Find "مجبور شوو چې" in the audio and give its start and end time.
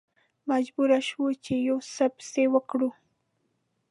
0.49-1.53